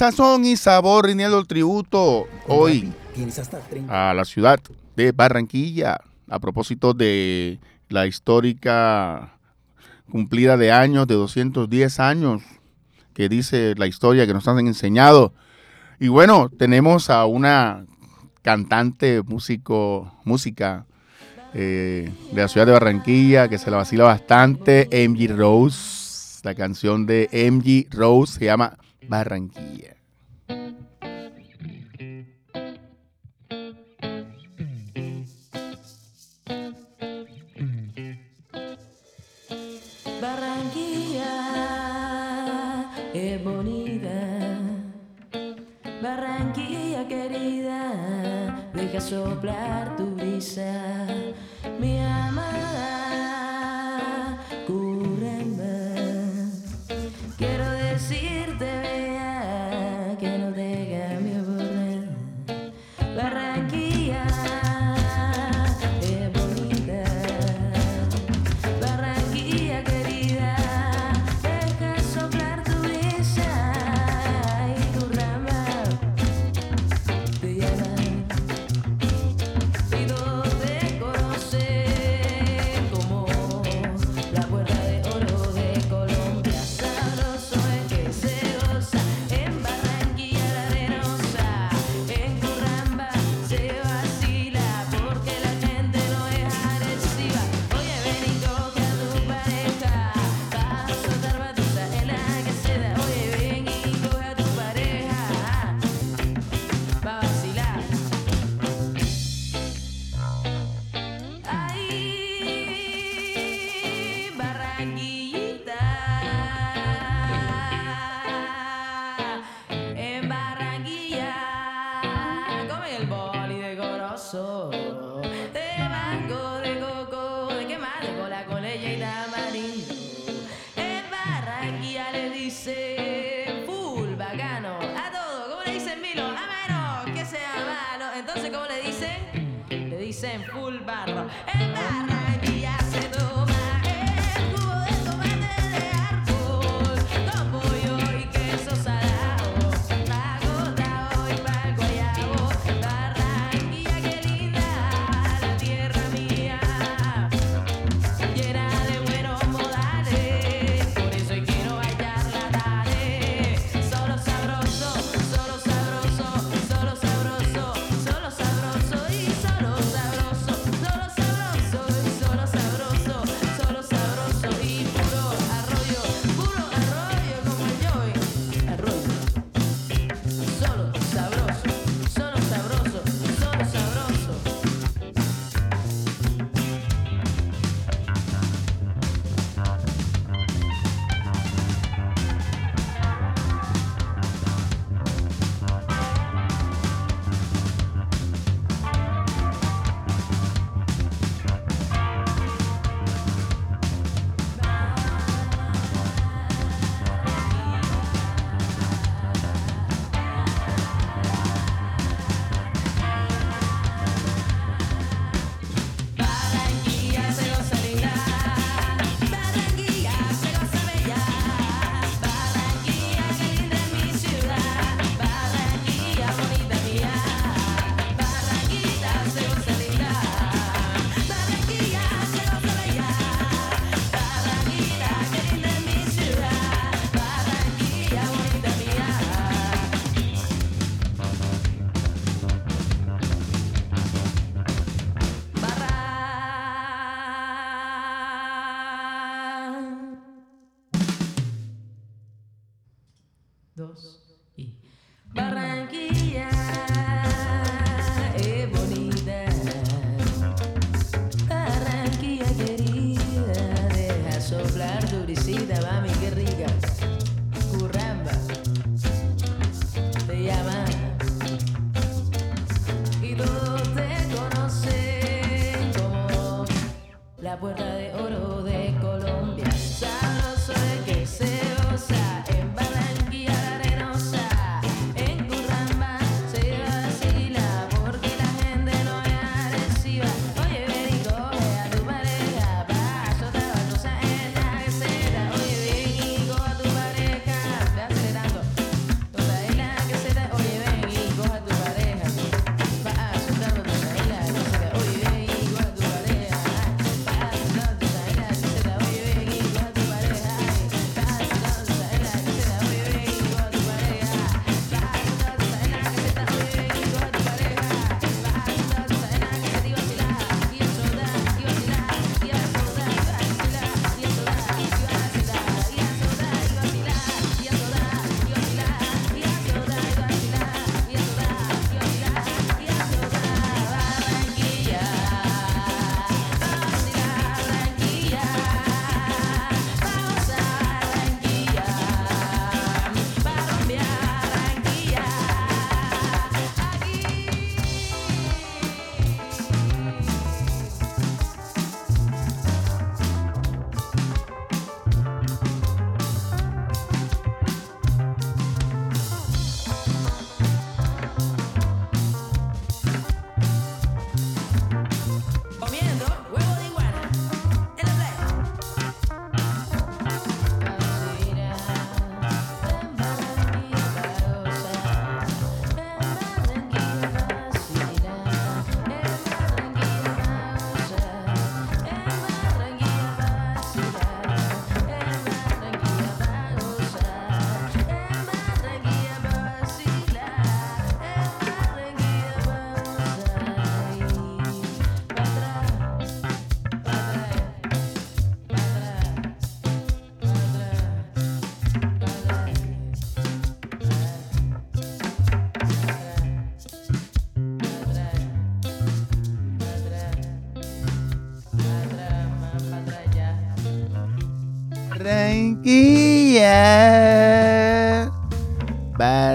Sazón 0.00 0.46
y 0.46 0.56
sabor, 0.56 1.04
Rinieldo 1.04 1.44
tributo 1.44 2.26
hoy 2.48 2.90
a 3.90 4.14
la 4.14 4.24
ciudad 4.24 4.58
de 4.96 5.12
Barranquilla 5.12 6.00
a 6.26 6.38
propósito 6.38 6.94
de 6.94 7.58
la 7.90 8.06
histórica 8.06 9.34
cumplida 10.10 10.56
de 10.56 10.72
años, 10.72 11.06
de 11.06 11.16
210 11.16 12.00
años, 12.00 12.42
que 13.12 13.28
dice 13.28 13.74
la 13.76 13.86
historia 13.86 14.26
que 14.26 14.32
nos 14.32 14.48
han 14.48 14.60
enseñado. 14.60 15.34
Y 15.98 16.08
bueno, 16.08 16.48
tenemos 16.48 17.10
a 17.10 17.26
una 17.26 17.84
cantante, 18.40 19.20
músico, 19.20 20.14
música 20.24 20.86
eh, 21.52 22.10
de 22.32 22.40
la 22.40 22.48
ciudad 22.48 22.64
de 22.64 22.72
Barranquilla 22.72 23.48
que 23.48 23.58
se 23.58 23.70
la 23.70 23.76
vacila 23.76 24.04
bastante, 24.04 24.88
MG 25.10 25.36
Rose. 25.36 26.40
La 26.42 26.54
canción 26.54 27.04
de 27.04 27.28
MG 27.52 27.94
Rose 27.94 28.38
se 28.38 28.46
llama 28.46 28.78
Barranquilla. 29.08 29.96
Barranquilla 40.20 41.32
es 43.14 43.42
bonita, 43.42 44.58
Barranquilla 46.02 47.08
querida, 47.08 48.70
deja 48.74 49.00
soplar 49.00 49.96
tu 49.96 50.14
brisa, 50.14 51.06
mi 51.80 51.98
amor. 51.98 52.49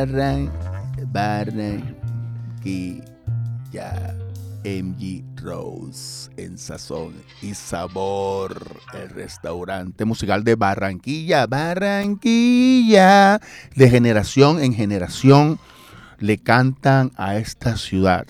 Barran, 0.05 0.51
Barranquilla. 1.07 1.95
MG 4.63 5.23
Rose 5.43 6.31
en 6.37 6.57
sazón 6.57 7.13
y 7.41 7.53
sabor, 7.53 8.81
el 8.93 9.09
restaurante 9.09 10.05
musical 10.05 10.43
de 10.43 10.55
Barranquilla, 10.55 11.45
Barranquilla, 11.47 13.39
de 13.75 13.89
generación 13.89 14.59
en 14.61 14.73
generación 14.73 15.59
le 16.19 16.37
cantan 16.39 17.11
a 17.15 17.37
esta 17.37 17.77
ciudad. 17.77 18.25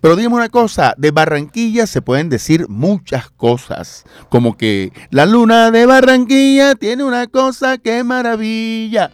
Pero 0.00 0.16
dime 0.16 0.34
una 0.34 0.48
cosa, 0.48 0.94
de 0.96 1.10
Barranquilla 1.10 1.86
se 1.86 2.00
pueden 2.02 2.28
decir 2.28 2.68
muchas 2.68 3.30
cosas, 3.30 4.04
como 4.28 4.56
que 4.56 4.92
la 5.10 5.26
luna 5.26 5.70
de 5.70 5.84
Barranquilla 5.84 6.74
tiene 6.74 7.04
una 7.04 7.26
cosa 7.26 7.76
que 7.78 8.04
maravilla. 8.04 9.12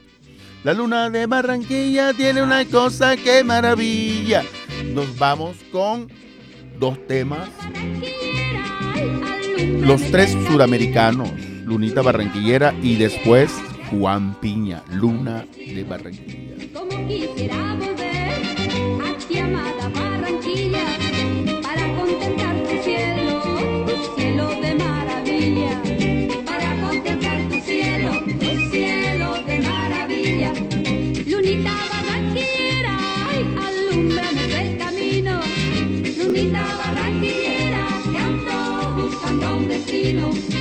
La 0.66 0.74
luna 0.74 1.08
de 1.10 1.26
Barranquilla 1.26 2.12
tiene 2.12 2.42
una 2.42 2.64
cosa 2.64 3.16
que 3.16 3.44
maravilla. 3.44 4.42
Nos 4.92 5.16
vamos 5.16 5.58
con 5.70 6.10
dos 6.76 6.98
temas. 7.06 7.48
Los 9.80 10.02
tres 10.10 10.36
suramericanos, 10.48 11.30
Lunita 11.64 12.02
Barranquillera 12.02 12.74
y 12.82 12.96
después 12.96 13.52
Juan 13.92 14.40
Piña, 14.40 14.82
Luna 14.90 15.46
de 15.56 15.84
Barranquilla. 15.84 16.56
Latinos. 40.06 40.55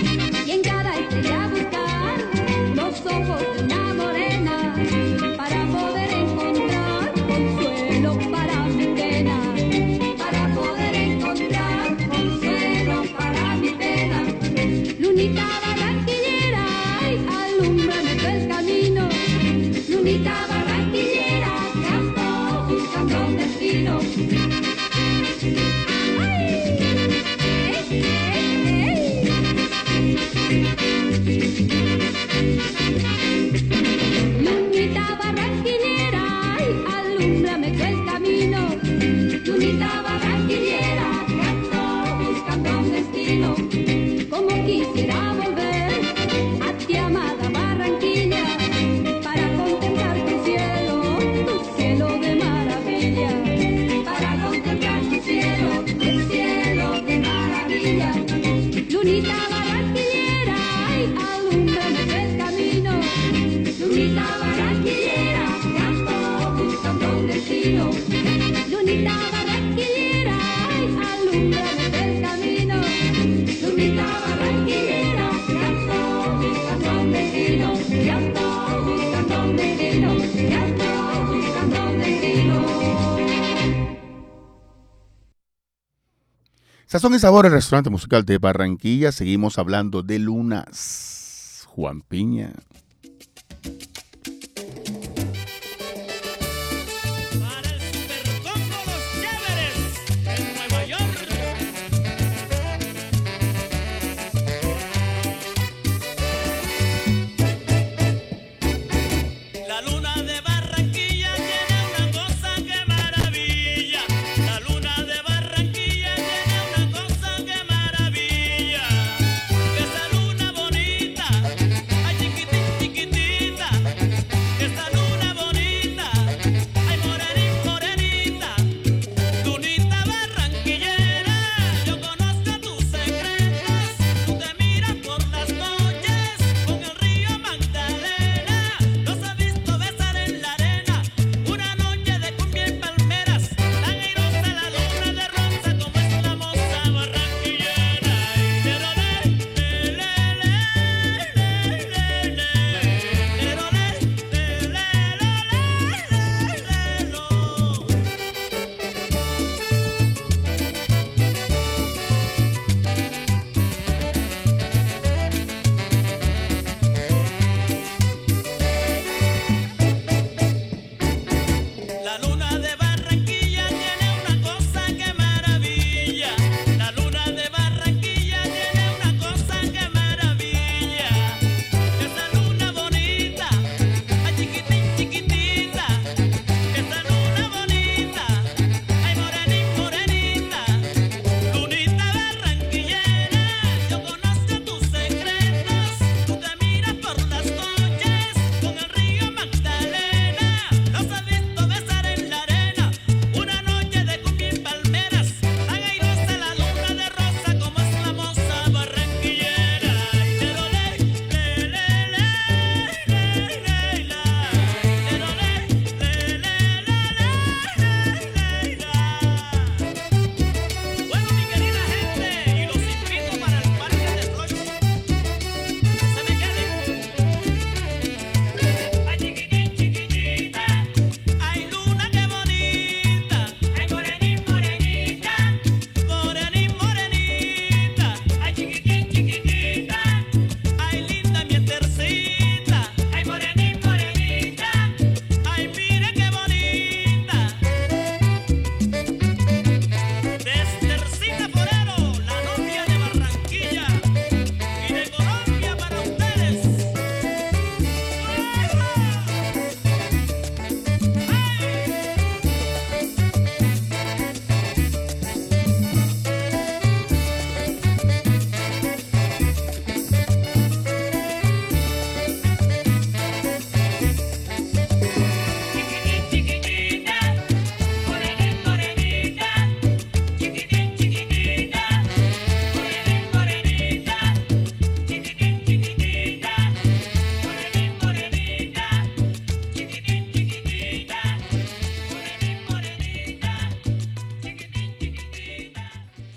Sazón 87.06 87.18
y 87.18 87.20
Sabor, 87.20 87.46
el 87.46 87.52
restaurante 87.52 87.92
musical 87.92 88.26
de 88.26 88.40
Barranquilla. 88.40 89.12
Seguimos 89.12 89.60
hablando 89.60 90.02
de 90.02 90.18
lunas. 90.18 91.62
Juan 91.68 92.02
Piña. 92.02 92.54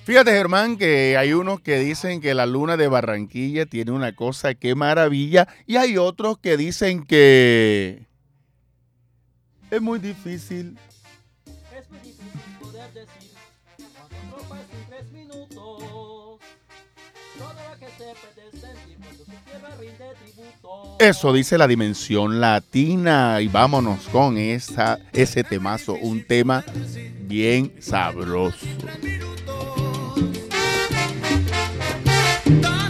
Fíjate, 0.09 0.31
Germán, 0.31 0.79
que 0.79 1.19
hay 1.19 1.35
unos 1.35 1.61
que 1.61 1.79
dicen 1.79 2.23
que 2.23 2.33
la 2.33 2.47
luna 2.47 2.79
de 2.79 2.89
Barranquilla 2.89 3.67
tiene 3.67 3.91
una 3.91 4.15
cosa 4.15 4.55
que 4.55 4.75
maravilla 4.75 5.47
y 5.67 5.77
hay 5.77 5.99
otros 5.99 6.39
que 6.39 6.57
dicen 6.57 7.05
que 7.05 8.07
es 9.71 9.83
muy 9.83 9.99
difícil. 9.99 10.79
Es 11.77 11.91
muy 11.91 11.99
difícil 11.99 12.41
poder 12.59 12.91
decir 12.95 13.33
cuando 13.77 14.49
no 14.49 14.89
tres 14.89 15.13
minutos. 15.13 15.51
Todo 15.51 16.41
lo 17.39 17.79
que 17.79 17.87
se 17.89 18.15
puede 18.15 18.51
sentir 18.51 18.97
cuando 19.03 19.25
su 19.27 19.31
tierra 19.45 19.77
rinde 19.79 20.05
tributo. 20.25 20.97
Eso 21.01 21.35
dice 21.35 21.59
la 21.59 21.67
dimensión 21.67 22.41
latina 22.41 23.43
y 23.43 23.49
vámonos 23.49 24.09
con 24.09 24.39
esa, 24.39 25.01
ese 25.13 25.45
temazo, 25.45 25.97
un 26.01 26.25
tema 26.27 26.65
bien 27.27 27.75
sabroso. 27.79 28.67
Bye. 32.49 32.88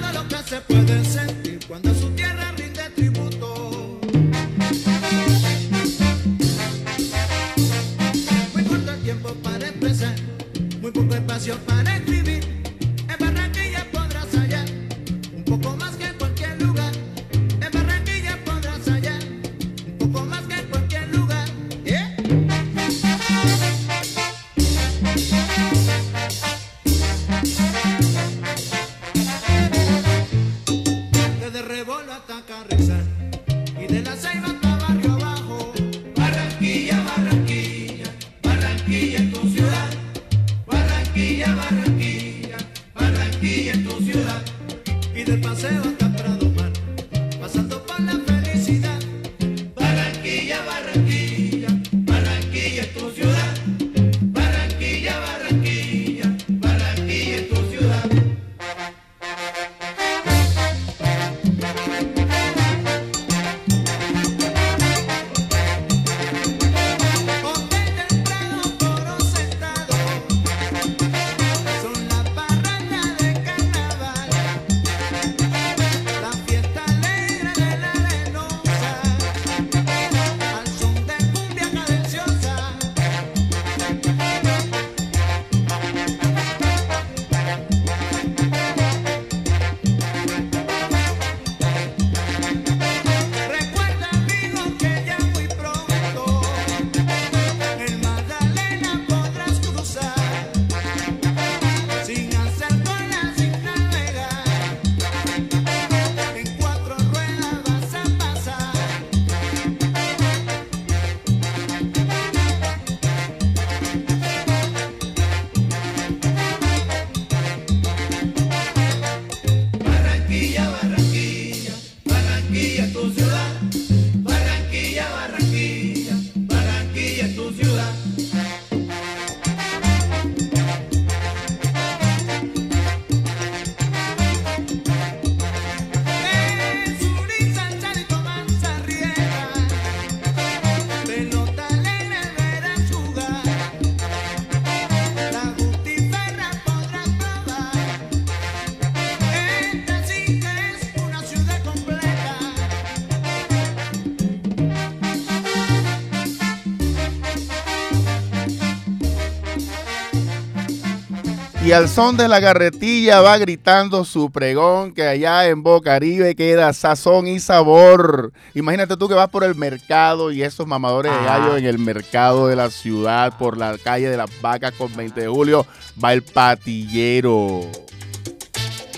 Y 161.68 161.72
al 161.72 161.86
son 161.86 162.16
de 162.16 162.28
la 162.28 162.40
garretilla 162.40 163.20
va 163.20 163.36
gritando 163.36 164.02
su 164.06 164.30
pregón 164.30 164.94
que 164.94 165.06
allá 165.06 165.48
en 165.48 165.62
Bocaribe 165.62 166.34
queda 166.34 166.72
sazón 166.72 167.28
y 167.28 167.40
sabor. 167.40 168.32
Imagínate 168.54 168.96
tú 168.96 169.06
que 169.06 169.12
vas 169.12 169.28
por 169.28 169.44
el 169.44 169.54
mercado 169.54 170.32
y 170.32 170.42
esos 170.42 170.66
mamadores 170.66 171.12
de 171.12 171.26
gallo 171.26 171.58
en 171.58 171.66
el 171.66 171.78
mercado 171.78 172.46
de 172.46 172.56
la 172.56 172.70
ciudad, 172.70 173.36
por 173.36 173.58
la 173.58 173.76
calle 173.76 174.08
de 174.08 174.16
las 174.16 174.30
vacas 174.40 174.72
con 174.78 174.96
20 174.96 175.20
de 175.20 175.28
julio, 175.28 175.66
va 176.02 176.14
el 176.14 176.22
patillero. 176.22 177.60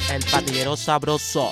El 0.09 0.23
patillero 0.31 0.77
sabroso. 0.77 1.51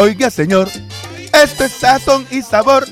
Oiga, 0.00 0.30
señor, 0.30 0.68
esto 1.42 1.64
es 1.64 1.72
sazón 1.72 2.26
y 2.30 2.42
sabor. 2.42 2.86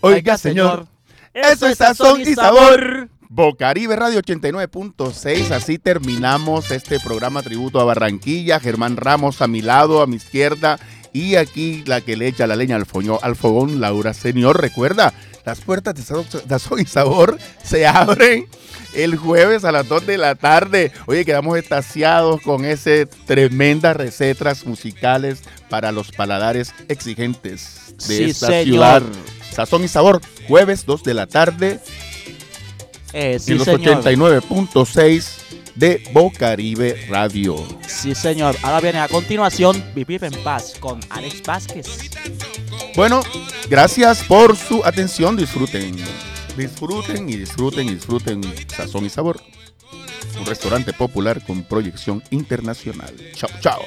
Oiga, 0.00 0.38
señor, 0.38 0.86
eso 1.34 1.66
es 1.66 1.78
sazón 1.78 2.20
y 2.20 2.34
sabor. 2.34 3.08
Bocaribe 3.28 3.96
Radio 3.96 4.20
89.6, 4.20 5.50
así 5.52 5.78
terminamos 5.78 6.70
este 6.70 7.00
programa 7.00 7.42
tributo 7.42 7.80
a 7.80 7.84
Barranquilla. 7.84 8.60
Germán 8.60 8.96
Ramos 8.96 9.40
a 9.40 9.48
mi 9.48 9.62
lado, 9.62 10.02
a 10.02 10.06
mi 10.06 10.16
izquierda. 10.16 10.78
Y 11.14 11.36
aquí 11.36 11.82
la 11.86 12.00
que 12.00 12.16
le 12.16 12.26
echa 12.28 12.46
la 12.46 12.56
leña 12.56 12.76
al, 12.76 12.86
foño- 12.86 13.18
al 13.22 13.36
fogón, 13.36 13.80
Laura 13.80 14.12
Señor. 14.14 14.60
Recuerda, 14.60 15.12
las 15.44 15.60
puertas 15.60 15.94
de 15.94 16.02
Sazón- 16.02 16.80
y 16.80 16.84
Sabor 16.86 17.38
se 17.64 17.86
abren 17.86 18.46
el 18.94 19.16
jueves 19.16 19.64
a 19.64 19.72
las 19.72 19.88
2 19.88 20.06
de 20.06 20.18
la 20.18 20.34
tarde. 20.34 20.92
Oye, 21.06 21.24
quedamos 21.24 21.56
estaciados 21.58 22.40
con 22.42 22.64
ese 22.64 23.06
tremendas 23.26 23.96
recetas 23.96 24.66
musicales 24.66 25.40
para 25.68 25.90
los 25.92 26.12
paladares 26.12 26.74
exigentes 26.88 27.94
de 28.08 28.16
Sí, 28.16 28.24
esta 28.30 28.46
señor. 28.48 28.64
ciudad. 28.64 29.02
Sazón 29.52 29.84
y 29.84 29.88
Sabor, 29.88 30.20
jueves 30.48 30.86
2 30.86 31.02
de 31.02 31.14
la 31.14 31.26
tarde 31.26 31.80
Eh, 33.12 33.38
sí, 33.38 33.52
en 33.52 33.58
los 33.58 33.66
señor. 33.66 33.98
89.6 34.02 35.38
de 35.74 36.02
Bocaribe 36.12 37.06
Radio. 37.08 37.56
Sí, 37.86 38.14
señor. 38.14 38.56
Ahora 38.62 38.80
viene 38.80 38.98
a 39.00 39.08
continuación 39.08 39.82
Vivir 39.94 40.24
en 40.24 40.32
Paz 40.42 40.74
con 40.80 41.00
Alex 41.10 41.42
Vázquez. 41.42 41.86
Bueno, 42.94 43.22
gracias 43.68 44.22
por 44.24 44.56
su 44.56 44.84
atención. 44.84 45.36
Disfruten. 45.36 45.96
Disfruten 46.56 47.28
y 47.28 47.36
disfruten 47.36 47.88
y 47.88 47.94
disfruten 47.94 48.42
Sazón 48.68 49.06
y 49.06 49.08
Sabor. 49.08 49.40
Un 50.38 50.46
restaurante 50.46 50.92
popular 50.92 51.44
con 51.44 51.62
proyección 51.62 52.22
internacional. 52.30 53.14
Chao, 53.34 53.50
chao. 53.60 53.82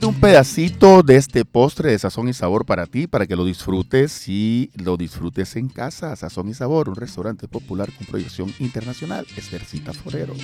Un 0.00 0.14
pedacito 0.20 1.02
de 1.02 1.16
este 1.16 1.44
postre 1.44 1.90
de 1.90 1.98
sazón 1.98 2.28
y 2.28 2.32
sabor 2.32 2.64
para 2.64 2.86
ti, 2.86 3.06
para 3.06 3.26
que 3.26 3.36
lo 3.36 3.44
disfrutes 3.44 4.28
y 4.28 4.70
lo 4.74 4.96
disfrutes 4.96 5.56
en 5.56 5.68
casa. 5.68 6.14
Sazón 6.16 6.48
y 6.48 6.54
sabor, 6.54 6.88
un 6.88 6.94
restaurante 6.94 7.48
popular 7.48 7.90
con 7.92 8.06
proyección 8.06 8.52
internacional. 8.58 9.26
Estercita 9.36 9.92
Forero. 9.92 10.34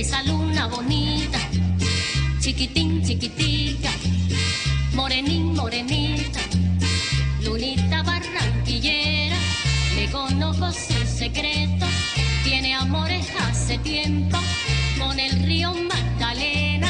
esa 0.00 0.22
luna 0.22 0.66
bonita, 0.66 1.38
chiquitín, 2.40 3.02
chiquitica, 3.04 3.90
morenín, 4.94 5.54
morenita, 5.54 6.40
lunita 7.42 8.02
barranquillera, 8.02 9.36
le 9.96 10.10
conozco 10.10 10.72
sus 10.72 11.06
secretos, 11.06 11.90
tiene 12.44 12.74
amores 12.74 13.26
hace 13.40 13.76
tiempo, 13.76 14.38
con 14.98 15.20
el 15.20 15.32
río 15.42 15.74
Magdalena, 15.74 16.88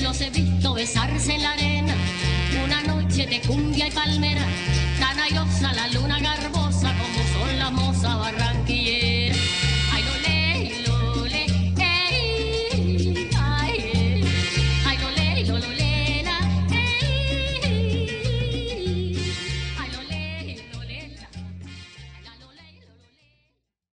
los 0.00 0.20
he 0.20 0.30
visto 0.30 0.74
besarse 0.74 1.34
en 1.34 1.42
la 1.42 1.52
arena, 1.54 1.94
una 2.64 2.82
noche 2.82 3.26
de 3.26 3.40
cumbia 3.40 3.88
y 3.88 3.90
palmera, 3.90 4.46
tan 5.00 5.18
ayosa 5.18 5.72
la 5.72 5.88
luna 5.88 6.20
garbosa 6.20 6.94
como 7.00 7.20
son 7.32 7.58
la 7.58 7.70
moza 7.70 8.14
barranquillera. 8.14 9.03